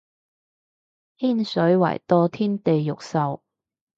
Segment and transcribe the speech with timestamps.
[1.15, 3.41] 天水圍墮天地獄獸